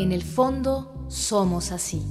En 0.00 0.12
el 0.12 0.22
fondo, 0.22 1.04
somos 1.08 1.72
así. 1.72 2.02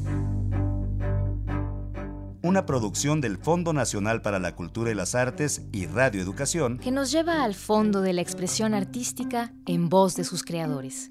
Una 2.44 2.68
producción 2.68 3.20
del 3.20 3.38
Fondo 3.40 3.74
Nacional 3.74 4.22
para 4.22 4.38
la 4.38 4.56
Cultura 4.56 4.92
y 4.92 4.94
las 4.94 5.16
Artes 5.16 5.64
y 5.72 5.88
Radio 5.88 6.22
Educación 6.22 6.78
que 6.78 6.92
nos 6.92 7.12
lleva 7.12 7.44
al 7.44 7.56
fondo 7.56 8.02
de 8.02 8.14
la 8.14 8.22
expresión 8.22 8.76
artística 8.76 9.52
en 9.66 9.90
voz 9.90 10.16
de 10.16 10.24
sus 10.24 10.44
creadores. 10.44 11.10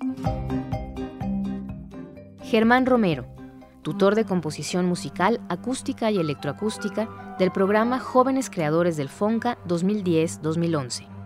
Germán 2.43 2.87
Romero, 2.87 3.27
tutor 3.83 4.15
de 4.15 4.25
composición 4.25 4.87
musical, 4.87 5.41
acústica 5.49 6.13
y 6.13 6.19
electroacústica 6.19 7.37
del 7.41 7.51
programa 7.51 7.99
Jóvenes 7.99 8.51
Creadores 8.51 8.97
del 8.97 9.09
FONCA 9.09 9.59
2010-2011. 9.67 11.18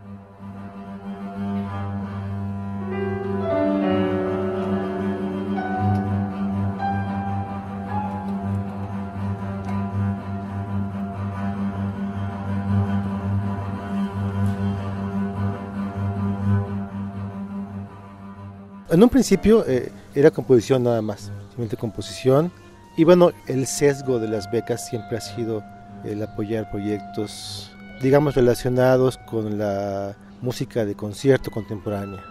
En 18.92 19.02
un 19.02 19.08
principio 19.08 19.64
eh, 19.66 19.90
era 20.14 20.30
composición 20.30 20.82
nada 20.82 21.00
más, 21.00 21.32
simplemente 21.48 21.78
composición. 21.78 22.52
Y 22.94 23.04
bueno, 23.04 23.30
el 23.46 23.66
sesgo 23.66 24.18
de 24.18 24.28
las 24.28 24.50
becas 24.50 24.86
siempre 24.86 25.16
ha 25.16 25.20
sido 25.22 25.64
el 26.04 26.22
apoyar 26.22 26.70
proyectos, 26.70 27.72
digamos, 28.02 28.34
relacionados 28.34 29.16
con 29.16 29.56
la 29.58 30.14
música 30.42 30.84
de 30.84 30.94
concierto 30.94 31.50
contemporánea. 31.50 32.22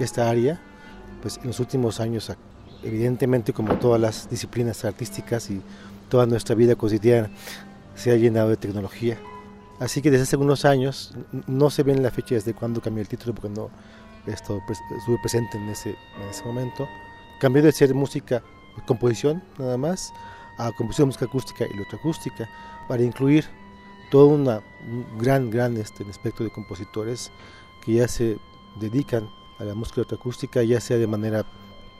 Esta 0.00 0.30
área, 0.30 0.58
pues 1.20 1.36
en 1.36 1.48
los 1.48 1.60
últimos 1.60 2.00
años, 2.00 2.32
evidentemente 2.82 3.52
como 3.52 3.76
todas 3.76 4.00
las 4.00 4.30
disciplinas 4.30 4.86
artísticas 4.86 5.50
y 5.50 5.60
toda 6.08 6.24
nuestra 6.24 6.54
vida 6.54 6.76
cotidiana, 6.76 7.28
se 7.94 8.10
ha 8.10 8.16
llenado 8.16 8.48
de 8.48 8.56
tecnología. 8.56 9.18
Así 9.80 10.00
que 10.00 10.10
desde 10.10 10.22
hace 10.22 10.36
algunos 10.36 10.64
años, 10.64 11.12
no 11.46 11.68
se 11.68 11.82
ve 11.82 11.92
en 11.92 12.02
la 12.02 12.10
fecha 12.10 12.36
desde 12.36 12.54
cuándo 12.54 12.80
cambió 12.80 13.02
el 13.02 13.08
título, 13.08 13.34
porque 13.34 13.50
no, 13.50 13.68
esto 14.26 14.62
estuve 14.96 15.18
presente 15.18 15.56
en 15.56 15.68
ese, 15.68 15.90
en 15.90 16.28
ese 16.30 16.44
momento. 16.44 16.88
Cambié 17.40 17.62
de 17.62 17.72
ser 17.72 17.94
música, 17.94 18.42
composición 18.86 19.42
nada 19.58 19.76
más, 19.76 20.12
a 20.58 20.72
composición 20.72 21.06
de 21.06 21.08
música 21.08 21.24
acústica 21.26 21.66
y 21.66 21.72
electroacústica, 21.72 22.48
para 22.88 23.02
incluir 23.02 23.44
todo 24.10 24.28
una, 24.28 24.62
un 24.88 25.18
gran, 25.18 25.50
gran 25.50 25.76
este, 25.76 26.08
espectro 26.08 26.44
de 26.44 26.50
compositores 26.50 27.30
que 27.84 27.94
ya 27.94 28.08
se 28.08 28.38
dedican 28.80 29.28
a 29.58 29.64
la 29.64 29.74
música 29.74 29.96
electroacústica, 30.00 30.62
ya 30.62 30.80
sea 30.80 30.98
de 30.98 31.06
manera 31.06 31.44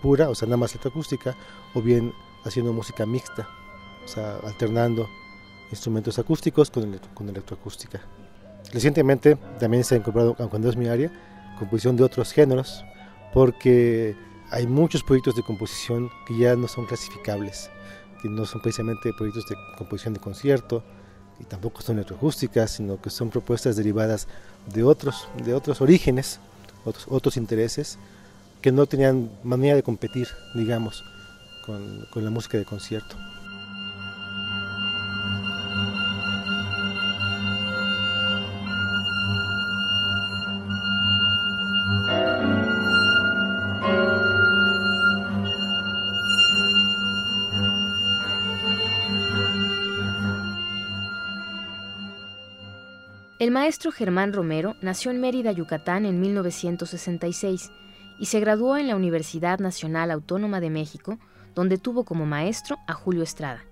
pura, 0.03 0.29
o 0.29 0.35
sea, 0.35 0.47
nada 0.47 0.59
más 0.59 0.73
electroacústica, 0.73 1.37
o 1.75 1.83
bien 1.83 2.13
haciendo 2.45 2.73
música 2.73 3.07
mixta, 3.07 3.49
o 4.05 4.09
sea, 4.09 4.37
alternando 4.45 5.09
instrumentos 5.71 6.19
acústicos 6.19 6.71
con, 6.71 6.99
con 7.15 7.29
electroacústica. 7.29 8.01
Recientemente 8.73 9.37
también 9.59 9.85
se 9.85 9.95
ha 9.95 9.99
incorporado, 9.99 10.35
cuando 10.35 10.69
es 10.69 10.77
mi 10.77 10.89
área, 10.89 11.11
composición 11.59 11.97
de 11.97 12.05
otros 12.05 12.33
géneros, 12.33 12.85
porque 13.33 14.17
hay 14.51 14.67
muchos 14.67 15.03
proyectos 15.03 15.35
de 15.35 15.43
composición 15.43 16.11
que 16.27 16.39
ya 16.39 16.55
no 16.57 16.69
son 16.69 16.87
clasificables, 16.87 17.71
que 18.23 18.29
no 18.29 18.47
son 18.47 18.61
precisamente 18.61 19.13
proyectos 19.13 19.47
de 19.49 19.57
composición 19.77 20.15
de 20.15 20.21
concierto 20.21 20.83
y 21.41 21.45
tampoco 21.45 21.83
son 21.83 21.97
electroacústicas, 21.97 22.71
sino 22.71 23.01
que 23.01 23.11
son 23.11 23.31
propuestas 23.31 23.77
derivadas 23.77 24.29
de 24.73 24.83
otros, 24.83 25.29
de 25.45 25.55
otros 25.55 25.81
orígenes, 25.81 26.41
otros, 26.85 27.37
intereses, 27.37 27.99
que 28.63 28.73
no 28.73 28.87
tenían 28.87 29.31
manera 29.43 29.75
de 29.75 29.83
competir, 29.83 30.29
digamos, 30.55 31.05
con 31.67 32.25
la 32.25 32.31
música 32.31 32.59
de 32.59 32.65
concierto. 32.65 33.17
El 53.39 53.51
maestro 53.51 53.93
Germán 53.93 54.33
Romero 54.33 54.77
nació 54.81 55.11
en 55.11 55.21
Mérida, 55.21 55.53
Yucatán, 55.53 56.07
en 56.07 56.21
1966 56.21 57.71
y 58.19 58.27
se 58.27 58.41
graduó 58.41 58.79
en 58.79 58.87
la 58.87 58.97
Universidad 58.97 59.59
Nacional 59.59 60.11
Autónoma 60.11 60.59
de 60.59 60.71
México, 60.71 61.19
donde 61.55 61.77
tuvo 61.77 62.05
como 62.05 62.25
maestro 62.25 62.79
a 62.87 62.95
Julio 62.95 63.23
Estrada. 63.23 63.63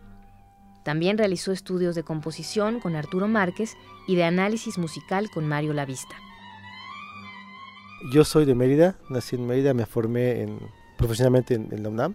También 0.84 1.16
realizó 1.16 1.50
estudios 1.50 1.94
de 1.94 2.02
composición 2.02 2.78
con 2.78 2.94
Arturo 2.94 3.26
Márquez 3.26 3.74
y 4.06 4.16
de 4.16 4.24
análisis 4.24 4.76
musical 4.76 5.30
con 5.30 5.48
Mario 5.48 5.72
Lavista. 5.72 6.14
Yo 8.12 8.22
soy 8.24 8.44
de 8.44 8.54
Mérida, 8.54 8.96
nací 9.08 9.36
en 9.36 9.46
Mérida, 9.46 9.72
me 9.72 9.86
formé 9.86 10.46
profesionalmente 10.98 11.54
en, 11.54 11.82
la 11.82 11.88
UNAM 11.88 12.14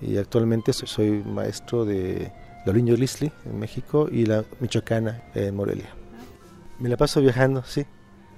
y 0.00 0.16
actualmente 0.16 0.72
soy, 0.72 1.22
maestro 1.24 1.84
de 1.84 2.32
la 2.64 2.72
Liño 2.72 2.96
Lisli 2.96 3.30
en 3.44 3.58
México 3.58 4.08
y 4.10 4.24
la 4.24 4.44
Michoacana 4.60 5.22
en 5.34 5.54
Morelia. 5.54 6.05
Me 6.78 6.88
la 6.88 6.96
paso 6.96 7.20
viajando, 7.20 7.62
sí, 7.64 7.86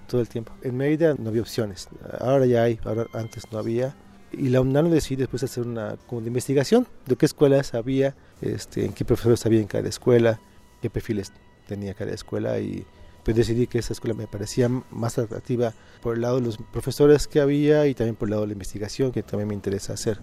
todo 0.06 0.21
el 0.21 0.28
tiempo. 0.28 0.53
En 0.62 0.76
Mérida 0.76 1.15
no 1.19 1.31
había 1.31 1.43
opciones, 1.43 1.88
ahora 2.21 2.47
ya 2.47 2.62
hay, 2.62 2.78
ahora 2.84 3.06
antes 3.12 3.44
no 3.50 3.59
había. 3.59 3.94
Y 4.31 4.50
la 4.50 4.60
UNAM 4.60 4.91
decidió 4.91 5.25
después 5.25 5.43
hacer 5.43 5.65
una 5.66 5.97
investigación 6.12 6.87
de 7.06 7.16
qué 7.16 7.26
escuelas 7.26 7.75
había, 7.75 8.15
este, 8.43 8.84
en 8.84 8.93
qué 8.93 9.04
profesores 9.04 9.44
había 9.47 9.60
en 9.60 9.66
cada 9.66 9.88
escuela, 9.88 10.38
qué 10.82 10.91
perfiles 10.91 11.32
tenía 11.66 11.94
cada 11.94 12.12
escuela 12.12 12.59
y 12.59 12.84
pues 13.25 13.37
decidí 13.37 13.66
que 13.66 13.78
esa 13.78 13.93
escuela 13.93 14.15
me 14.15 14.26
parecía 14.26 14.69
más 14.91 15.19
atractiva 15.19 15.75
por 16.00 16.15
el 16.15 16.22
lado 16.22 16.37
de 16.37 16.43
los 16.43 16.56
profesores 16.56 17.28
que 17.28 17.41
había 17.41 17.87
y 17.87 17.94
también 17.94 18.16
por 18.16 18.28
el 18.28 18.31
lado 18.31 18.43
de 18.43 18.49
la 18.49 18.53
investigación 18.55 19.12
que 19.12 19.22
también 19.22 19.49
me 19.49 19.55
interesa 19.55 19.93
hacer. 19.93 20.19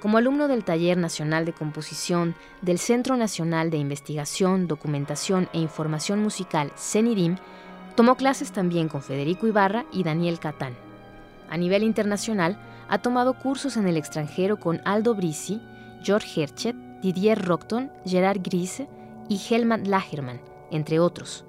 Como 0.00 0.16
alumno 0.16 0.46
del 0.46 0.62
Taller 0.62 0.96
Nacional 0.96 1.44
de 1.44 1.52
Composición 1.52 2.36
del 2.62 2.78
Centro 2.78 3.16
Nacional 3.16 3.70
de 3.70 3.78
Investigación, 3.78 4.68
Documentación 4.68 5.48
e 5.52 5.58
Información 5.58 6.20
Musical, 6.20 6.70
CENIDIM, 6.76 7.36
tomó 7.96 8.16
clases 8.16 8.52
también 8.52 8.88
con 8.88 9.02
Federico 9.02 9.48
Ibarra 9.48 9.86
y 9.92 10.04
Daniel 10.04 10.38
Catán. 10.38 10.76
A 11.50 11.56
nivel 11.56 11.82
internacional, 11.82 12.60
ha 12.88 12.98
tomado 12.98 13.34
cursos 13.34 13.76
en 13.76 13.88
el 13.88 13.96
extranjero 13.96 14.60
con 14.60 14.80
Aldo 14.84 15.16
Brisi, 15.16 15.60
George 16.04 16.42
Herchet, 16.42 16.76
Didier 17.02 17.44
Rockton, 17.44 17.90
Gerard 18.06 18.40
Grise 18.40 18.88
y 19.28 19.40
Helmut 19.50 19.84
Lagerman, 19.84 20.40
entre 20.70 21.00
otros. 21.00 21.44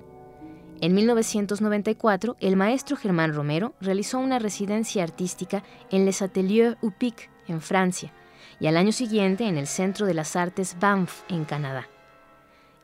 En 0.81 0.95
1994, 0.95 2.35
el 2.39 2.55
maestro 2.55 2.97
Germán 2.97 3.33
Romero 3.33 3.75
realizó 3.79 4.17
una 4.17 4.39
residencia 4.39 5.03
artística 5.03 5.63
en 5.91 6.05
Les 6.05 6.23
Ateliers 6.23 6.77
UPIC, 6.81 7.29
en 7.47 7.61
Francia, 7.61 8.11
y 8.59 8.67
al 8.67 8.77
año 8.77 8.91
siguiente 8.91 9.47
en 9.47 9.57
el 9.57 9.65
Centro 9.67 10.05
de 10.05 10.13
las 10.13 10.35
Artes 10.35 10.75
Banff, 10.79 11.23
en 11.29 11.45
Canadá. 11.45 11.87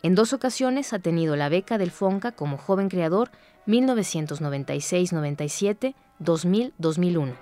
En 0.04 0.16
dos 0.16 0.34
ocasiones 0.34 0.94
ha 0.94 1.00
tenido 1.00 1.36
la 1.36 1.50
beca 1.50 1.78
del 1.78 1.92
FONCA 1.92 2.32
como 2.32 2.58
joven 2.58 2.88
creador 2.90 3.30
1996-97, 3.68 5.94
2000-2001. 6.20 7.36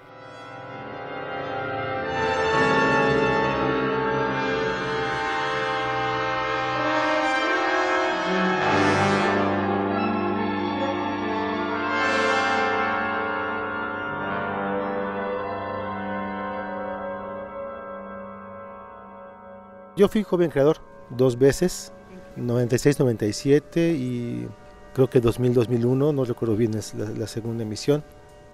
Yo 19.96 20.08
fui 20.08 20.24
joven 20.24 20.50
creador 20.50 20.78
dos 21.12 21.38
veces, 21.38 21.92
96-97 22.38 23.96
y 23.96 24.48
creo 24.94 25.08
que 25.08 25.22
2000-2001, 25.22 26.14
no 26.14 26.26
recuerdo 26.26 26.56
bien 26.56 26.74
es 26.74 26.96
la, 26.96 27.28
segunda 27.28 27.64
emisión. 27.64 28.04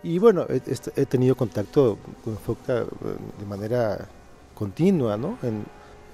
Y 0.03 0.19
bueno, 0.19 0.45
he, 0.49 1.05
tenido 1.05 1.35
contacto 1.35 1.97
con 2.23 2.37
FOCTA 2.37 2.81
eh, 2.81 2.85
de 3.39 3.45
manera 3.45 4.07
continua, 4.53 5.17
¿no? 5.17 5.37
En, 5.41 5.65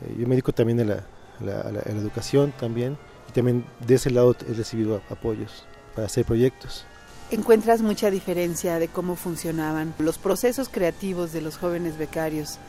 eh, 0.01 0.15
yo 0.19 0.27
me 0.27 0.35
dedico 0.35 0.51
también 0.51 0.79
a 0.81 0.83
la, 0.83 1.03
la, 1.39 1.81
educación 1.85 2.53
también 2.59 2.97
y 3.29 3.31
también 3.31 3.65
de 3.85 3.95
ese 3.95 4.11
lado 4.11 4.35
he 4.47 4.53
recibido 4.53 5.01
apoyos 5.09 5.65
para 5.95 6.05
hacer 6.05 6.25
proyectos. 6.25 6.85
¿Encuentras 7.31 7.81
mucha 7.81 8.11
diferencia 8.11 8.77
de 8.77 8.87
cómo 8.87 9.15
funcionaban 9.15 9.95
los 9.97 10.19
procesos 10.19 10.69
creativos 10.69 11.33
de 11.33 11.41
los 11.41 11.57
jóvenes 11.57 11.97
becarios 11.97 12.59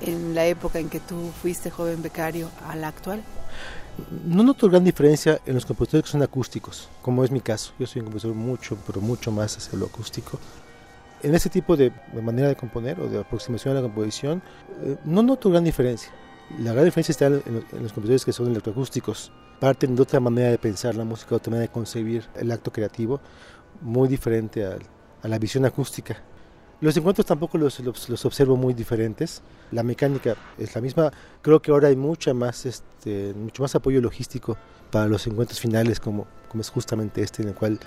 en 0.00 0.34
la 0.34 0.46
época 0.46 0.78
en 0.78 0.88
que 0.88 1.00
tú 1.00 1.30
fuiste 1.42 1.70
joven 1.70 2.02
becario 2.02 2.50
a 2.66 2.76
la 2.76 2.88
actual? 2.88 3.22
No 4.26 4.42
noto 4.42 4.68
gran 4.68 4.82
diferencia 4.82 5.40
en 5.46 5.54
los 5.54 5.64
compositores 5.64 6.04
que 6.04 6.10
son 6.10 6.22
acústicos, 6.22 6.88
como 7.00 7.22
es 7.22 7.30
mi 7.30 7.40
caso. 7.40 7.72
Yo 7.78 7.86
soy 7.86 8.00
un 8.00 8.06
compositor 8.06 8.34
mucho, 8.34 8.76
pero 8.86 9.00
mucho 9.00 9.30
más 9.30 9.56
hacia 9.56 9.78
lo 9.78 9.86
acústico. 9.86 10.38
En 11.22 11.34
ese 11.34 11.48
tipo 11.48 11.76
de, 11.76 11.92
manera 12.22 12.48
de 12.48 12.56
componer 12.56 13.00
o 13.00 13.08
de 13.08 13.20
aproximación 13.20 13.72
a 13.72 13.80
la 13.80 13.82
composición, 13.82 14.42
eh, 14.82 14.96
no 15.04 15.22
noto 15.22 15.48
gran 15.50 15.64
diferencia. 15.64 16.10
La 16.58 16.72
gran 16.72 16.84
diferencia 16.84 17.12
está 17.12 17.26
en, 17.26 17.64
los 17.80 17.92
compositores 17.92 18.24
que 18.24 18.32
son 18.32 18.48
electroacústicos. 18.48 19.32
Parten 19.60 19.94
de 19.94 20.02
otra 20.02 20.20
manera 20.20 20.50
de 20.50 20.58
pensar 20.58 20.94
la 20.96 21.04
música, 21.04 21.36
otra 21.36 21.52
manera 21.52 21.68
de 21.68 21.72
concebir 21.72 22.24
el 22.34 22.50
acto 22.50 22.72
creativo, 22.72 23.20
muy 23.80 24.08
diferente 24.08 24.66
a, 24.66 24.76
a 25.22 25.28
la 25.28 25.38
visión 25.38 25.64
acústica. 25.64 26.16
Los 26.80 26.96
encuentros 26.96 27.26
tampoco 27.26 27.56
los, 27.56 27.80
los, 27.80 28.24
observo 28.24 28.56
muy 28.56 28.74
diferentes. 28.74 29.42
La 29.70 29.82
mecánica 29.82 30.36
es 30.58 30.74
la 30.74 30.80
misma. 30.80 31.12
Creo 31.40 31.60
que 31.62 31.70
ahora 31.70 31.88
hay 31.88 31.96
mucha 31.96 32.34
más, 32.34 32.66
este, 32.66 33.32
mucho 33.34 33.62
más 33.62 33.74
apoyo 33.74 34.00
logístico 34.00 34.56
para 34.90 35.06
los 35.06 35.26
encuentros 35.26 35.60
finales, 35.60 35.98
como, 35.98 36.26
como 36.48 36.60
es 36.60 36.70
justamente 36.70 37.22
este, 37.22 37.42
en 37.42 37.48
el 37.48 37.54
cual 37.54 37.78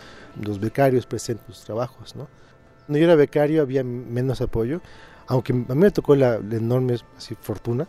los 0.42 0.60
becarios 0.60 1.06
presentan 1.06 1.48
sus 1.48 1.63
trabajos. 1.63 2.16
¿no? 2.16 2.28
Cuando 2.86 3.00
yo 3.00 3.06
era 3.06 3.16
becario 3.16 3.62
había 3.62 3.84
menos 3.84 4.42
apoyo, 4.42 4.81
aunque 5.28 5.51
a 5.51 5.56
mí 5.56 5.66
me 5.75 5.92
tocó 5.92 6.16
la, 6.16 6.36
enorme 6.36 6.98
así, 7.18 7.36
fortuna 7.40 7.86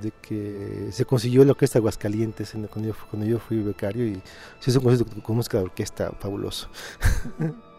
de 0.00 0.12
que 0.20 0.88
se 0.92 1.04
consiguió 1.06 1.44
la 1.44 1.52
orquesta 1.52 1.78
Aguascalientes 1.78 2.52
cuando 2.70 2.90
yo, 2.90 2.94
cuando 3.10 3.26
yo 3.26 3.38
fui 3.38 3.58
becario 3.62 4.06
y 4.06 4.22
se 4.60 4.70
hizo 4.70 4.80
un 4.80 4.84
concierto 4.84 5.22
con 5.22 5.36
música 5.36 5.58
de 5.58 5.64
orquesta 5.64 6.12
fabuloso. 6.20 6.68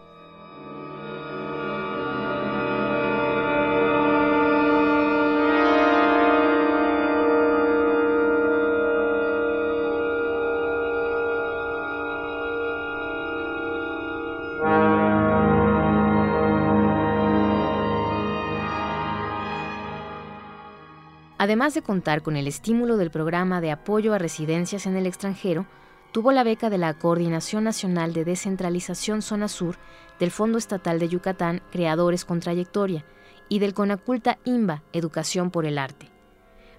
Además 21.46 21.74
de 21.74 21.82
contar 21.82 22.22
con 22.22 22.36
el 22.36 22.48
estímulo 22.48 22.96
del 22.96 23.12
programa 23.12 23.60
de 23.60 23.70
apoyo 23.70 24.12
a 24.12 24.18
residencias 24.18 24.84
en 24.84 24.96
el 24.96 25.06
extranjero, 25.06 25.64
tuvo 26.10 26.32
la 26.32 26.42
beca 26.42 26.70
de 26.70 26.76
la 26.76 26.92
Coordinación 26.94 27.62
Nacional 27.62 28.12
de 28.12 28.24
Descentralización 28.24 29.22
Zona 29.22 29.46
Sur 29.46 29.76
del 30.18 30.32
Fondo 30.32 30.58
Estatal 30.58 30.98
de 30.98 31.08
Yucatán 31.08 31.62
Creadores 31.70 32.24
con 32.24 32.40
Trayectoria 32.40 33.04
y 33.48 33.60
del 33.60 33.74
Conaculta 33.74 34.40
IMBA 34.42 34.82
Educación 34.92 35.52
por 35.52 35.66
el 35.66 35.78
Arte. 35.78 36.10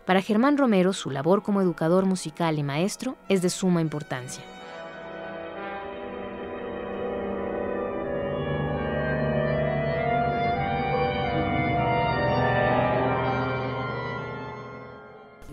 Para 0.05 0.21
Germán 0.21 0.57
Romero, 0.57 0.91
su 0.91 1.11
labor 1.11 1.43
como 1.43 1.61
educador 1.61 2.05
musical 2.05 2.59
y 2.59 2.63
maestro 2.63 3.15
es 3.29 3.41
de 3.41 3.49
suma 3.49 3.79
importancia. 3.79 4.43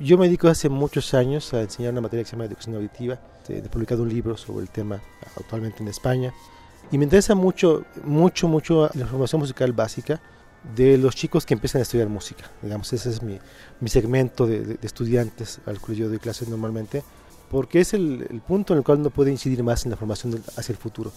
Yo 0.04 0.18
me 0.18 0.26
dedico 0.26 0.48
hace 0.48 0.68
muchos 0.68 1.14
años 1.14 1.54
a 1.54 1.62
enseñar 1.62 1.92
una 1.92 2.02
materia 2.02 2.24
que 2.24 2.28
se 2.28 2.36
llama 2.36 2.44
educación 2.44 2.74
auditiva. 2.74 3.18
He 3.48 3.62
publicado 3.62 4.02
un 4.02 4.10
libro 4.10 4.36
sobre 4.36 4.60
el 4.60 4.68
tema 4.68 5.00
actualmente 5.34 5.82
en 5.82 5.88
España. 5.88 6.34
Y 6.92 6.98
me 6.98 7.04
interesa 7.04 7.34
mucho, 7.34 7.86
mucho, 8.04 8.46
mucho 8.46 8.90
la 8.92 9.06
formación 9.06 9.40
musical 9.40 9.72
básica 9.72 10.20
de 10.76 10.98
los 10.98 11.16
chicos 11.16 11.46
que 11.46 11.54
empiezan 11.54 11.78
a 11.78 11.84
estudiar 11.84 12.10
música. 12.10 12.50
Digamos, 12.60 12.92
ese 12.92 13.08
es 13.08 13.22
mi, 13.22 13.38
mi 13.80 13.88
segmento 13.88 14.46
de, 14.46 14.78
estudiantes 14.82 15.60
al 15.64 15.80
cual 15.80 15.96
yo 15.96 16.10
doy 16.10 16.18
clases 16.18 16.50
normalmente, 16.50 17.02
porque 17.50 17.80
es 17.80 17.94
el, 17.94 18.26
el, 18.28 18.42
punto 18.42 18.74
en 18.74 18.80
el 18.80 18.84
cual 18.84 18.98
uno 18.98 19.08
puede 19.08 19.30
incidir 19.30 19.62
más 19.62 19.86
en 19.86 19.92
la 19.92 19.96
formación 19.96 20.38
hacia 20.58 20.74
el 20.74 20.78
futuro. 20.78 21.12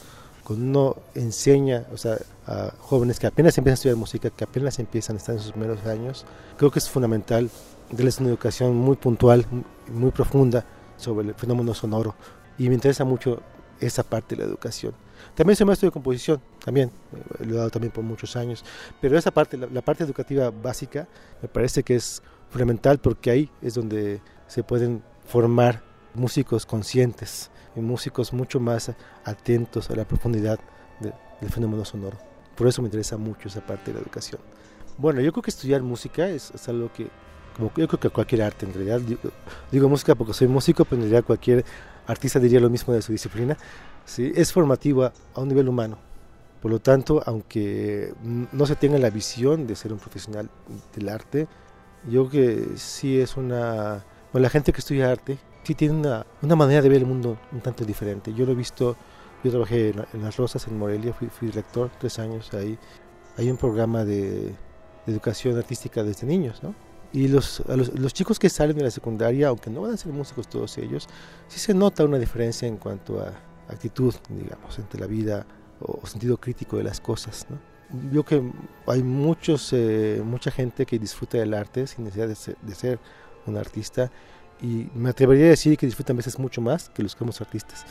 Cuando 0.45 0.65
uno 0.65 0.95
enseña 1.13 1.83
o 1.91 1.97
sea, 1.97 2.17
a 2.45 2.71
jóvenes 2.79 3.19
que 3.19 3.27
apenas 3.27 3.57
empiezan 3.57 3.73
a 3.73 3.79
estudiar 3.79 3.97
música, 3.97 4.29
que 4.29 4.45
apenas 4.45 4.79
empiezan 4.79 5.17
a 5.17 5.19
estar 5.19 5.35
en 5.35 5.41
sus 5.41 5.51
primeros 5.51 5.85
años, 5.85 6.25
creo 6.55 6.71
que 6.71 6.79
es 6.79 6.87
fundamental 6.87 7.49
darles 7.91 8.19
una 8.19 8.29
educación 8.29 8.75
muy 8.75 8.95
puntual, 8.95 9.45
muy 9.91 10.11
profunda 10.11 10.65
sobre 10.97 11.27
el 11.27 11.35
fenómeno 11.35 11.73
sonoro. 11.73 12.15
Y 12.57 12.69
me 12.69 12.75
interesa 12.75 13.05
mucho 13.05 13.41
esa 13.79 14.03
parte 14.03 14.35
de 14.35 14.43
la 14.43 14.47
educación. 14.47 14.93
También 15.35 15.55
soy 15.55 15.65
maestro 15.65 15.87
de 15.87 15.91
composición, 15.91 16.41
también, 16.63 16.91
eh, 17.13 17.45
lo 17.45 17.55
he 17.55 17.57
dado 17.57 17.69
también 17.69 17.91
por 17.91 18.03
muchos 18.03 18.35
años, 18.35 18.63
pero 19.01 19.17
esa 19.17 19.31
parte, 19.31 19.57
la, 19.57 19.81
parte 19.81 20.03
educativa 20.03 20.51
básica, 20.51 21.07
me 21.41 21.47
parece 21.47 21.83
que 21.83 21.95
es 21.95 22.21
fundamental 22.49 22.99
porque 22.99 23.31
ahí 23.31 23.51
es 23.61 23.73
donde 23.73 24.21
se 24.47 24.63
pueden 24.63 25.03
formar 25.25 25.83
músicos 26.13 26.65
conscientes 26.65 27.51
y 27.75 27.81
músicos 27.81 28.33
mucho 28.33 28.59
más 28.59 28.91
atentos 29.25 29.89
a 29.89 29.95
la 29.95 30.05
profundidad 30.05 30.59
del 30.99 31.49
fenómeno 31.49 31.85
sonoro. 31.85 32.17
Por 32.55 32.67
eso 32.67 32.81
me 32.81 32.87
interesa 32.87 33.17
mucho 33.17 33.47
esa 33.47 33.61
parte 33.61 33.91
de 33.91 33.97
la 33.97 34.03
educación. 34.03 34.41
Bueno, 34.97 35.21
yo 35.21 35.31
creo 35.31 35.43
que 35.43 35.51
estudiar 35.51 35.83
música 35.83 36.27
es 36.29 36.67
algo 36.67 36.91
que 36.91 37.09
como 37.57 37.71
yo 37.75 37.87
creo 37.87 37.99
que 37.99 38.09
cualquier 38.09 38.43
arte 38.43 38.65
en 38.65 38.73
realidad, 38.73 39.01
digo, 39.71 39.89
música 39.89 40.15
porque 40.15 40.33
soy 40.33 40.47
músico, 40.47 40.85
pero 40.85 40.97
en 40.97 41.09
realidad 41.09 41.25
cualquier 41.25 41.65
artista 42.05 42.39
diría 42.39 42.59
lo 42.59 42.69
mismo 42.69 42.93
de 42.93 43.01
su 43.01 43.11
disciplina, 43.11 43.57
¿sí? 44.05 44.31
es 44.35 44.53
formativa 44.53 45.11
a 45.33 45.41
un 45.41 45.49
nivel 45.49 45.67
humano. 45.67 45.97
Por 46.61 46.71
lo 46.71 46.79
tanto, 46.79 47.21
aunque 47.25 48.13
no 48.23 48.65
se 48.65 48.75
tenga 48.75 48.97
la 48.97 49.09
visión 49.09 49.67
de 49.67 49.75
ser 49.75 49.93
un 49.93 49.99
profesional 49.99 50.49
del 50.95 51.09
arte, 51.09 51.47
yo 52.09 52.29
creo 52.29 52.31
que 52.31 52.77
sí 52.77 53.19
es 53.19 53.37
una... 53.37 54.03
Bueno, 54.31 54.43
la 54.43 54.49
gente 54.49 54.71
que 54.71 54.79
estudia 54.79 55.11
arte 55.11 55.37
sí 55.63 55.75
tiene 55.75 55.95
una, 55.95 56.25
una 56.41 56.55
manera 56.55 56.81
de 56.81 56.89
ver 56.89 56.99
el 56.99 57.05
mundo 57.05 57.37
un 57.51 57.61
tanto 57.61 57.85
diferente. 57.85 58.33
Yo 58.33 58.45
lo 58.45 58.53
he 58.53 58.55
visto, 58.55 58.95
yo 59.43 59.51
trabajé 59.51 59.89
en, 60.13 60.23
Las 60.23 60.37
Rosas, 60.37 60.67
en 60.67 60.77
Morelia, 60.77 61.13
fui, 61.13 61.27
fui 61.27 61.47
director 61.49 61.91
tres 61.99 62.17
años 62.19 62.53
ahí. 62.53 62.77
Hay 63.37 63.51
un 63.51 63.57
programa 63.57 64.03
de, 64.03 64.41
de 65.05 65.11
educación 65.13 65.57
artística 65.57 66.03
desde 66.03 66.25
niños, 66.25 66.63
¿no? 66.63 66.73
Y 67.13 67.27
los, 67.27 67.63
los, 67.67 68.13
chicos 68.13 68.37
que 68.37 68.49
salen 68.49 68.77
de 68.77 68.83
la 68.83 68.91
secundaria, 68.91 69.47
aunque 69.47 69.69
no 69.69 69.81
van 69.81 69.93
a 69.93 69.97
ser 69.97 70.11
músicos 70.11 70.47
todos 70.47 70.77
ellos, 70.77 71.07
sí 71.47 71.59
se 71.59 71.73
nota 71.73 72.03
una 72.03 72.19
diferencia 72.19 72.67
en 72.67 72.77
cuanto 72.77 73.21
a 73.21 73.33
actitud, 73.69 74.13
digamos, 74.29 74.77
entre 74.77 74.99
la 74.99 75.07
vida 75.07 75.45
o, 75.79 76.05
sentido 76.05 76.37
crítico 76.37 76.77
de 76.77 76.83
las 76.83 76.99
cosas. 76.99 77.47
¿no? 77.49 77.59
Yo 78.11 78.23
que 78.23 78.41
hay 78.87 79.03
muchos, 79.03 79.71
eh, 79.73 80.21
mucha 80.23 80.51
gente 80.51 80.85
que 80.85 80.99
disfruta 80.99 81.37
del 81.37 81.53
arte 81.53 81.87
sin 81.87 82.03
necesidad 82.03 82.27
de 82.27 82.35
ser, 82.35 82.57
de 82.61 82.75
ser 82.75 82.99
un 83.45 83.57
artista 83.57 84.11
y 84.61 84.89
me 84.93 85.09
atrevería 85.09 85.45
a 85.45 85.49
decir 85.49 85.77
que 85.77 85.85
disfrutan 85.85 86.15
a 86.15 86.17
veces 86.17 86.39
mucho 86.39 86.61
más 86.61 86.89
que 86.89 87.03
los 87.03 87.15
que 87.15 87.19
somos 87.19 87.39
artistas. 87.41 87.85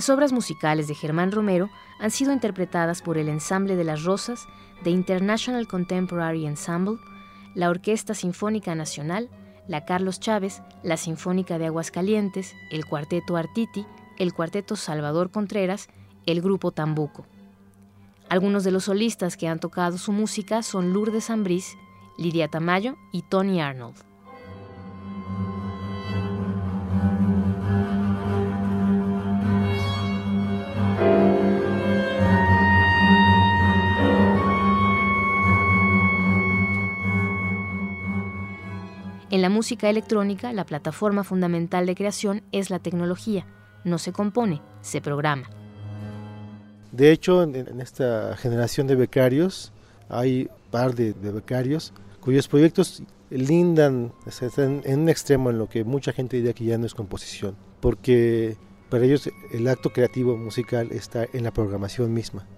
Las 0.00 0.08
obras 0.08 0.32
musicales 0.32 0.88
de 0.88 0.94
Germán 0.94 1.30
Romero 1.30 1.68
han 1.98 2.10
sido 2.10 2.32
interpretadas 2.32 3.02
por 3.02 3.18
el 3.18 3.28
Ensamble 3.28 3.76
de 3.76 3.84
las 3.84 4.02
Rosas, 4.02 4.48
The 4.82 4.88
International 4.88 5.68
Contemporary 5.68 6.46
Ensemble, 6.46 6.96
la 7.54 7.68
Orquesta 7.68 8.14
Sinfónica 8.14 8.74
Nacional, 8.74 9.28
la 9.68 9.84
Carlos 9.84 10.18
Chávez, 10.18 10.62
la 10.82 10.96
Sinfónica 10.96 11.58
de 11.58 11.66
Aguascalientes, 11.66 12.54
el 12.70 12.86
Cuarteto 12.86 13.36
Artiti, 13.36 13.84
el 14.18 14.32
Cuarteto 14.32 14.74
Salvador 14.74 15.30
Contreras, 15.30 15.90
el 16.24 16.40
Grupo 16.40 16.72
Tambuco. 16.72 17.26
Algunos 18.30 18.64
de 18.64 18.70
los 18.70 18.84
solistas 18.84 19.36
que 19.36 19.48
han 19.48 19.60
tocado 19.60 19.98
su 19.98 20.12
música 20.12 20.62
son 20.62 20.94
Lourdes 20.94 21.28
Ambrís, 21.28 21.76
Lidia 22.16 22.48
Tamayo 22.48 22.96
y 23.12 23.20
Tony 23.20 23.60
Arnold. 23.60 24.09
En 39.30 39.42
la 39.42 39.48
música 39.48 39.88
electrónica, 39.88 40.52
la 40.52 40.66
plataforma 40.66 41.22
fundamental 41.22 41.86
de 41.86 41.94
creación 41.94 42.42
es 42.50 42.68
la 42.68 42.80
tecnología. 42.80 43.46
No 43.84 43.98
se 43.98 44.12
compone, 44.12 44.60
se 44.80 45.00
programa. 45.00 45.48
De 46.90 47.12
hecho, 47.12 47.44
en, 47.44 47.80
esta 47.80 48.36
generación 48.36 48.88
de 48.88 48.96
becarios 48.96 49.72
hay 50.08 50.48
un 50.50 50.70
par 50.72 50.96
de, 50.96 51.12
becarios 51.12 51.92
cuyos 52.20 52.48
proyectos 52.48 53.04
lindan, 53.30 54.12
están 54.26 54.82
en 54.84 55.00
un 55.00 55.08
extremo 55.08 55.50
en 55.50 55.58
lo 55.58 55.68
que 55.68 55.84
mucha 55.84 56.12
gente 56.12 56.36
diría 56.38 56.52
que 56.52 56.64
ya 56.64 56.76
no 56.76 56.86
es 56.86 56.94
composición, 56.94 57.54
porque 57.78 58.56
para 58.88 59.04
ellos 59.04 59.30
el 59.52 59.68
acto 59.68 59.90
creativo 59.90 60.36
musical 60.36 60.88
está 60.90 61.24
en 61.32 61.44
la 61.44 61.52
programación 61.52 62.12
misma, 62.12 62.48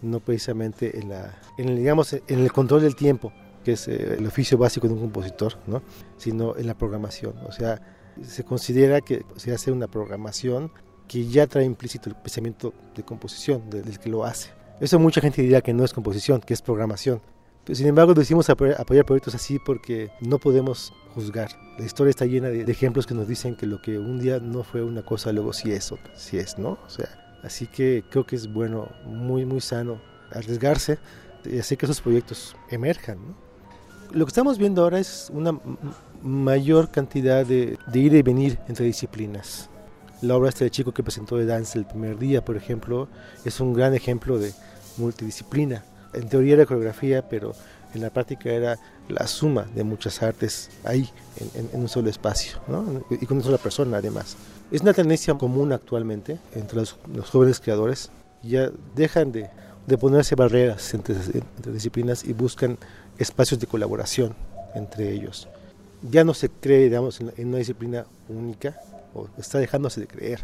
no 0.00 0.20
precisamente 0.20 0.96
en, 0.96 1.08
la, 1.08 1.36
en, 1.58 1.74
digamos, 1.74 2.12
en 2.12 2.38
el 2.38 2.52
control 2.52 2.82
del 2.82 2.94
tiempo, 2.94 3.32
que 3.64 3.72
es 3.72 3.88
eh, 3.88 4.16
el 4.18 4.26
oficio 4.26 4.58
básico 4.58 4.86
de 4.88 4.94
un 4.94 5.00
compositor, 5.00 5.58
¿no? 5.66 5.82
sino 6.16 6.56
en 6.56 6.66
la 6.66 6.76
programación. 6.76 7.34
O 7.46 7.52
sea, 7.52 7.80
se 8.22 8.44
considera 8.44 9.00
que 9.00 9.24
se 9.36 9.52
hace 9.52 9.72
una 9.72 9.88
programación 9.88 10.72
que 11.08 11.26
ya 11.26 11.46
trae 11.46 11.64
implícito 11.64 12.08
el 12.08 12.16
pensamiento 12.16 12.72
de 12.94 13.02
composición 13.02 13.68
del 13.68 13.98
que 13.98 14.08
lo 14.08 14.24
hace. 14.24 14.50
Eso 14.80 14.98
mucha 14.98 15.20
gente 15.20 15.42
diría 15.42 15.60
que 15.60 15.74
no 15.74 15.84
es 15.84 15.92
composición, 15.92 16.40
que 16.40 16.54
es 16.54 16.62
programación. 16.62 17.20
sin 17.70 17.86
embargo, 17.86 18.14
decimos 18.14 18.48
apoyar, 18.48 19.04
proyectos 19.04 19.34
así 19.34 19.58
porque 19.58 20.10
no 20.20 20.38
podemos 20.38 20.92
juzgar. 21.14 21.50
La 21.78 21.84
historia 21.84 22.10
está 22.10 22.26
llena 22.26 22.48
de, 22.48 22.62
ejemplos 22.62 23.06
que 23.06 23.14
nos 23.14 23.26
dicen 23.26 23.56
que 23.56 23.66
lo 23.66 23.82
que 23.82 23.98
un 23.98 24.20
día 24.20 24.38
no 24.38 24.62
fue 24.62 24.82
una 24.82 25.02
cosa, 25.02 25.32
luego 25.32 25.52
sí 25.52 25.72
es 25.72 25.90
otra, 25.90 26.16
sí 26.16 26.38
es, 26.38 26.58
¿no? 26.58 26.78
O 26.86 26.88
sea, 26.88 27.08
así 27.42 27.66
que 27.66 28.04
creo 28.08 28.24
que 28.24 28.36
es 28.36 28.50
bueno, 28.52 28.88
muy, 29.04 29.44
muy 29.44 29.60
sano 29.60 30.00
arriesgarse 30.30 30.98
y 31.44 31.58
hacer 31.58 31.76
que 31.76 31.86
esos 31.86 32.00
proyectos 32.00 32.56
emerjan, 32.70 33.18
¿no? 33.18 33.49
Lo 34.12 34.24
que 34.24 34.30
estamos 34.30 34.58
viendo 34.58 34.82
ahora 34.82 34.98
es 34.98 35.30
una 35.32 35.56
mayor 36.22 36.90
cantidad 36.90 37.46
de, 37.46 37.78
ir 37.94 38.14
y 38.14 38.22
venir 38.22 38.58
entre 38.66 38.84
disciplinas. 38.84 39.70
La 40.20 40.36
obra 40.36 40.48
este 40.48 40.64
de 40.64 40.70
chico 40.70 40.92
que 40.92 41.04
presentó 41.04 41.36
de 41.36 41.46
danza 41.46 41.78
el 41.78 41.86
primer 41.86 42.18
día, 42.18 42.44
por 42.44 42.56
ejemplo, 42.56 43.06
es 43.44 43.60
un 43.60 43.72
gran 43.72 43.94
ejemplo 43.94 44.38
de 44.38 44.52
multidisciplina. 44.96 45.84
En 46.12 46.28
teoría 46.28 46.54
era 46.54 46.66
coreografía, 46.66 47.28
pero 47.28 47.52
en 47.94 48.00
la 48.00 48.10
práctica 48.10 48.50
era 48.50 48.78
la 49.08 49.28
suma 49.28 49.62
de 49.74 49.84
muchas 49.84 50.22
artes 50.24 50.70
ahí, 50.84 51.08
en, 51.54 51.80
un 51.80 51.88
solo 51.88 52.10
espacio, 52.10 52.58
y 53.10 53.26
con 53.26 53.36
una 53.36 53.46
sola 53.46 53.58
persona 53.58 53.98
además. 53.98 54.36
Es 54.72 54.80
una 54.82 54.92
tendencia 54.92 55.34
común 55.34 55.72
actualmente 55.72 56.38
entre 56.54 56.78
los, 56.78 56.98
jóvenes 57.30 57.60
creadores. 57.60 58.10
Ya 58.42 58.70
dejan 58.96 59.30
de, 59.30 59.50
ponerse 60.00 60.34
barreras 60.34 60.94
entre, 60.94 61.14
entre 61.14 61.72
disciplinas 61.72 62.24
y 62.24 62.32
buscan 62.32 62.76
espacios 63.20 63.60
de 63.60 63.66
colaboración 63.66 64.34
entre 64.74 65.12
ellos. 65.12 65.48
Ya 66.02 66.24
no 66.24 66.34
se 66.34 66.48
cree, 66.48 66.84
digamos, 66.84 67.20
en, 67.20 67.48
una 67.48 67.58
disciplina 67.58 68.06
única, 68.28 68.80
o 69.14 69.28
está 69.38 69.58
dejándose 69.58 70.00
de 70.00 70.06
creer 70.06 70.40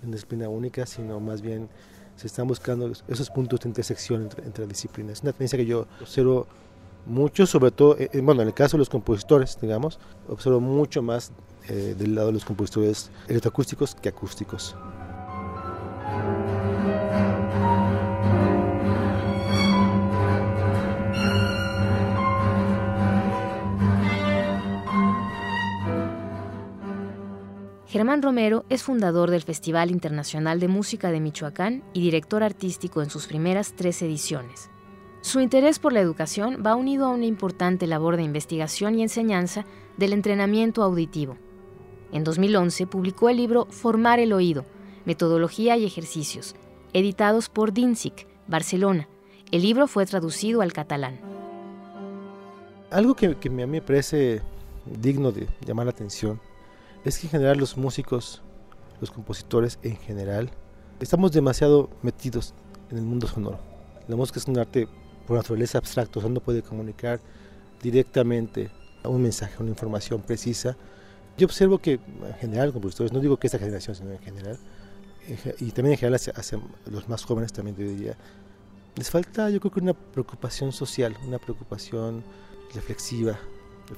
en 0.00 0.08
una 0.08 0.16
disciplina 0.16 0.48
única, 0.48 0.86
sino 0.86 1.18
más 1.20 1.42
bien 1.42 1.68
se 2.16 2.28
están 2.28 2.46
buscando 2.46 2.92
esos 3.08 3.30
puntos 3.30 3.60
de 3.60 3.68
intersección 3.68 4.28
entre, 4.44 4.66
disciplinas. 4.66 5.18
Es 5.18 5.22
una 5.22 5.32
tendencia 5.32 5.58
que 5.58 5.66
yo 5.66 5.86
observo 6.00 6.46
mucho, 7.04 7.46
sobre 7.46 7.72
todo, 7.72 7.96
eh, 7.98 8.08
bueno, 8.22 8.42
en 8.42 8.48
el 8.48 8.54
caso 8.54 8.76
de 8.76 8.78
los 8.78 8.88
compositores, 8.88 9.58
digamos, 9.60 9.98
observo 10.28 10.60
mucho 10.60 11.02
más 11.02 11.32
eh, 11.68 11.96
del 11.98 12.14
lado 12.14 12.28
de 12.28 12.34
los 12.34 12.44
compositores 12.44 13.10
electroacústicos 13.26 13.96
que 13.96 14.08
acústicos. 14.08 14.76
Germán 27.92 28.22
Romero 28.22 28.64
es 28.70 28.82
fundador 28.82 29.30
del 29.30 29.42
Festival 29.42 29.90
Internacional 29.90 30.58
de 30.60 30.66
Música 30.66 31.10
de 31.10 31.20
Michoacán 31.20 31.84
y 31.92 32.00
director 32.00 32.42
artístico 32.42 33.02
en 33.02 33.10
sus 33.10 33.26
primeras 33.26 33.74
tres 33.76 34.00
ediciones. 34.00 34.70
Su 35.20 35.40
interés 35.40 35.78
por 35.78 35.92
la 35.92 36.00
educación 36.00 36.62
va 36.66 36.74
unido 36.74 37.04
a 37.04 37.10
una 37.10 37.26
importante 37.26 37.86
labor 37.86 38.16
de 38.16 38.22
investigación 38.22 38.94
y 38.94 39.02
enseñanza 39.02 39.66
del 39.98 40.14
entrenamiento 40.14 40.82
auditivo. 40.82 41.36
En 42.12 42.24
2011 42.24 42.86
publicó 42.86 43.28
el 43.28 43.36
libro 43.36 43.66
Formar 43.66 44.20
el 44.20 44.32
Oído, 44.32 44.64
Metodología 45.04 45.76
y 45.76 45.84
Ejercicios, 45.84 46.56
editados 46.94 47.50
por 47.50 47.74
DINSIC, 47.74 48.26
Barcelona. 48.46 49.06
El 49.50 49.60
libro 49.60 49.86
fue 49.86 50.06
traducido 50.06 50.62
al 50.62 50.72
catalán. 50.72 51.20
Algo 52.90 53.14
que, 53.14 53.36
que 53.36 53.50
a 53.50 53.52
mí 53.52 53.66
me 53.66 53.82
parece 53.82 54.40
digno 54.86 55.30
de 55.30 55.46
llamar 55.66 55.84
la 55.84 55.92
atención 55.92 56.40
es 57.04 57.18
que 57.18 57.26
en 57.26 57.30
general 57.30 57.58
los 57.58 57.76
músicos, 57.76 58.42
los 59.00 59.10
compositores 59.10 59.78
en 59.82 59.96
general, 59.96 60.50
estamos 61.00 61.32
demasiado 61.32 61.90
metidos 62.02 62.54
en 62.90 62.98
el 62.98 63.04
mundo 63.04 63.26
sonoro. 63.26 63.58
La 64.08 64.16
música 64.16 64.38
es 64.38 64.46
un 64.46 64.58
arte 64.58 64.88
por 65.26 65.36
naturaleza 65.36 65.78
abstracto, 65.78 66.18
o 66.18 66.22
sea, 66.22 66.30
no 66.30 66.40
puede 66.40 66.62
comunicar 66.62 67.20
directamente 67.82 68.70
un 69.04 69.22
mensaje, 69.22 69.54
una 69.60 69.70
información 69.70 70.22
precisa. 70.22 70.76
Yo 71.36 71.46
observo 71.46 71.78
que 71.78 71.94
en 71.94 72.34
general, 72.40 72.72
compositores, 72.72 73.12
no 73.12 73.20
digo 73.20 73.36
que 73.36 73.48
esta 73.48 73.58
generación, 73.58 73.96
sino 73.96 74.12
en 74.12 74.18
general, 74.18 74.58
y 75.60 75.70
también 75.70 75.92
en 75.92 75.98
general 75.98 76.20
hacia, 76.36 76.60
los 76.86 77.08
más 77.08 77.24
jóvenes 77.24 77.52
también 77.52 77.76
te 77.76 77.84
diría, 77.84 78.16
les 78.96 79.10
falta 79.10 79.48
yo 79.50 79.58
creo 79.60 79.72
que 79.72 79.80
una 79.80 79.94
preocupación 79.94 80.72
social, 80.72 81.16
una 81.26 81.38
preocupación 81.38 82.22
reflexiva, 82.74 83.38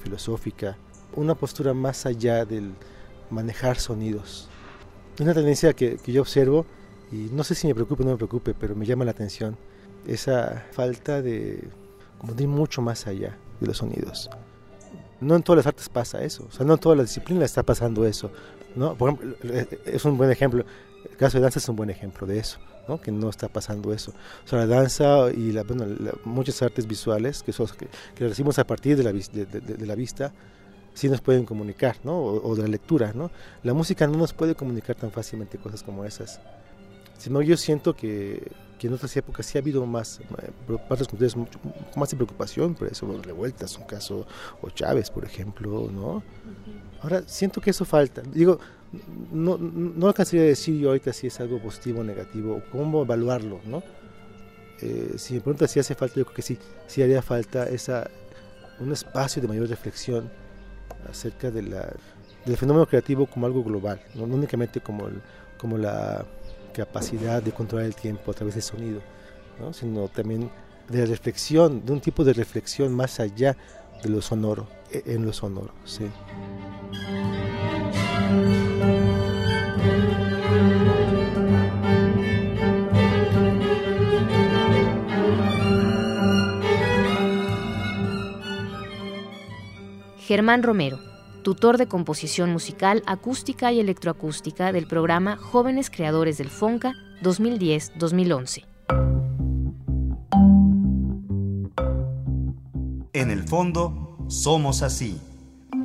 filosófica, 0.01 0.77
una 1.15 1.35
postura 1.35 1.73
más 1.73 2.05
allá 2.05 2.45
del, 2.45 2.73
manejar 3.29 3.77
sonidos. 3.77 4.49
Es 5.15 5.21
una 5.21 5.33
tendencia 5.33 5.73
que, 5.73 5.97
yo 6.05 6.21
observo 6.21 6.65
y 7.11 7.29
no 7.31 7.43
sé 7.43 7.55
si 7.55 7.67
me 7.67 7.75
preocupe 7.75 8.03
o 8.03 8.05
no 8.05 8.11
me 8.11 8.17
preocupe, 8.17 8.53
pero 8.53 8.75
me 8.75 8.85
llama 8.85 9.05
la 9.05 9.11
atención 9.11 9.57
esa 10.07 10.65
falta 10.71 11.21
de, 11.21 11.67
como 12.17 12.33
de 12.33 12.43
ir 12.43 12.49
mucho 12.49 12.81
más 12.81 13.07
allá 13.07 13.37
de 13.59 13.67
los 13.67 13.77
sonidos. 13.77 14.29
No 15.21 15.35
en 15.35 15.43
todas 15.43 15.57
las 15.57 15.67
artes 15.67 15.87
pasa 15.89 16.23
eso, 16.23 16.45
o 16.49 16.51
sea, 16.51 16.65
no 16.65 16.73
en 16.73 16.79
todas 16.79 16.97
las 16.97 17.07
disciplinas 17.07 17.45
está 17.45 17.63
pasando 17.63 18.05
eso. 18.05 18.29
¿no? 18.75 18.95
Por 18.95 19.13
ejemplo, 19.13 19.37
es 19.85 20.03
un 20.05 20.17
buen 20.17 20.29
ejemplo, 20.29 20.65
el 21.09 21.17
caso 21.17 21.37
de 21.37 21.43
danza 21.43 21.59
es 21.59 21.69
un 21.69 21.75
buen 21.75 21.89
ejemplo 21.89 22.27
de 22.27 22.37
eso, 22.37 22.59
¿no? 22.87 22.99
que 22.99 23.11
no 23.11 23.29
está 23.29 23.47
pasando 23.47 23.93
eso. 23.93 24.11
O 24.43 24.47
sea, 24.47 24.59
la 24.59 24.67
danza 24.67 25.31
y 25.31 25.53
la, 25.53 25.63
bueno, 25.63 25.85
muchas 26.25 26.61
artes 26.61 26.85
visuales 26.87 27.41
que, 27.41 27.53
son, 27.53 27.67
que, 27.67 27.87
que 28.13 28.27
recibimos 28.27 28.59
a 28.59 28.67
partir 28.67 28.97
de 28.97 29.03
la, 29.03 29.13
de 29.13 29.85
la 29.85 29.95
vista, 29.95 30.33
sí 30.95 31.09
nos 31.09 31.21
pueden 31.21 31.45
comunicar, 31.45 31.97
¿no? 32.03 32.17
O, 32.19 32.55
de 32.55 32.63
la 32.63 32.69
lectura, 32.69 33.11
¿no? 33.13 33.29
La 33.63 33.73
música 33.73 34.07
no 34.07 34.17
nos 34.17 34.33
puede 34.33 34.55
comunicar 34.55 34.95
tan 34.95 35.11
fácilmente 35.11 35.57
cosas 35.59 35.83
como 35.83 36.05
esas. 36.05 36.39
Sino 37.17 37.41
yo 37.41 37.55
siento 37.57 37.95
que, 37.95 38.51
que 38.79 38.87
en 38.87 38.93
otras 38.93 39.15
épocas 39.15 39.45
sí 39.45 39.57
ha 39.57 39.61
habido 39.61 39.85
más, 39.85 40.19
eh, 40.19 40.51
mucho 41.35 41.59
más 41.95 42.09
de 42.09 42.15
preocupación 42.15 42.75
por 42.75 42.87
eso, 42.87 43.21
revueltas, 43.21 43.77
un 43.77 43.85
caso, 43.85 44.25
o 44.61 44.69
Chávez, 44.69 45.11
por 45.11 45.25
ejemplo, 45.25 45.89
¿no? 45.91 46.23
Ahora, 47.01 47.23
siento 47.27 47.61
que 47.61 47.69
eso 47.69 47.85
falta. 47.85 48.21
Digo, 48.21 48.59
no, 49.31 49.57
no 49.57 50.07
alcanzaría 50.07 50.43
a 50.43 50.47
decir 50.47 50.79
yo 50.79 50.89
ahorita 50.89 51.11
si 51.11 51.27
es 51.27 51.39
algo 51.41 51.61
positivo 51.61 51.99
o 51.99 52.03
negativo, 52.03 52.63
cómo 52.71 53.03
evaluarlo, 53.03 53.59
¿no? 53.65 53.83
Eh, 54.81 55.13
si 55.17 55.35
me 55.35 55.41
preguntas 55.41 55.71
si 55.71 55.79
hace 55.79 55.93
falta, 55.95 56.15
yo 56.15 56.25
creo 56.25 56.35
que 56.35 56.41
sí, 56.41 56.57
sí 56.87 57.01
haría 57.01 57.21
falta 57.21 57.67
esa, 57.67 58.09
un 58.79 58.91
espacio 58.93 59.41
de 59.41 59.47
mayor 59.47 59.67
reflexión 59.67 60.29
acerca 61.09 61.51
del 61.51 61.75
fenómeno 62.57 62.85
creativo 62.85 63.25
como 63.25 63.45
algo 63.45 63.63
global, 63.63 64.01
no, 64.15 64.23
únicamente 64.23 64.81
como, 64.81 65.07
como 65.57 65.77
la 65.77 66.25
capacidad 66.73 67.41
de 67.41 67.51
controlar 67.51 67.85
el 67.85 67.95
tiempo 67.95 68.31
a 68.31 68.33
través 68.33 68.55
del 68.55 68.63
sonido, 68.63 69.01
sino 69.71 70.07
también 70.09 70.49
de 70.89 70.99
la 70.99 71.05
reflexión, 71.05 71.85
de 71.85 71.93
un 71.93 72.01
tipo 72.01 72.23
de 72.23 72.33
reflexión 72.33 72.93
más 72.93 73.19
allá 73.19 73.55
de 74.03 74.09
lo 74.09 74.21
sonoro, 74.21 74.67
e, 74.91 75.03
en 75.05 75.25
lo 75.25 75.33
sonoro. 75.33 75.71
Sí. 75.85 76.09
Germán 90.25 90.63
Romero, 90.63 90.97
tutor 91.43 91.77
de 91.77 91.85
composición 91.85 92.51
musical 92.51 93.03
acústica 93.05 93.71
y 93.71 93.79
electroacústica 93.79 94.71
del 94.71 94.87
programa 94.87 95.37
Jóvenes 95.37 95.91
Creadores 95.91 96.39
del 96.39 96.49
FONCA 96.49 96.93
2010-2011. 97.21 98.65
En 103.13 103.29
el 103.29 103.43
fondo, 103.43 104.17
somos 104.27 104.81
así. 104.81 105.21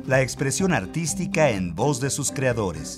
La 0.07 0.23
expresión 0.23 0.73
artística 0.73 1.51
en 1.51 1.75
voz 1.75 2.01
de 2.01 2.09
sus 2.09 2.31
creadores. 2.31 2.97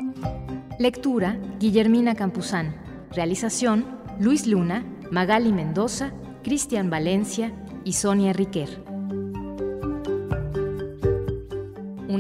Lectura, 0.79 1.37
Guillermina 1.59 2.15
Campuzán. 2.15 2.73
Realización, 3.11 3.99
Luis 4.17 4.47
Luna, 4.47 4.85
Magali 5.11 5.51
Mendoza, 5.51 6.13
Cristian 6.41 6.89
Valencia 6.89 7.53
y 7.83 7.93
Sonia 7.93 8.31
Riquer. 8.31 8.92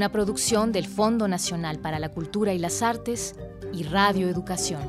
Una 0.03 0.11
producción 0.11 0.73
del 0.73 0.85
Fondo 0.85 1.29
Nacional 1.29 1.79
para 1.79 1.97
la 1.97 2.09
Cultura 2.09 2.53
y 2.53 2.59
las 2.59 2.81
Artes 2.81 3.35
y 3.71 3.83
Radio 3.83 4.27
Educación. 4.27 4.81